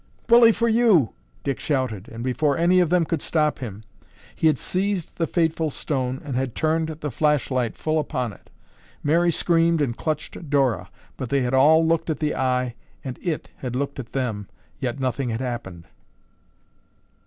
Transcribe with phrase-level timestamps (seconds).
[0.25, 1.11] "Bully for you!"
[1.43, 3.83] Dick shouted, and before any of them could stop him,
[4.35, 8.49] he had seized the fateful stone and had turned the flashlight full upon it.
[9.03, 13.51] Mary screamed and clutched Dora, but they had all looked at the Eye and it
[13.57, 14.47] had looked at them,
[14.79, 15.85] yet nothing had happened.